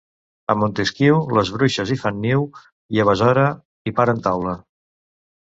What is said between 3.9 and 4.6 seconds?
hi paren taula.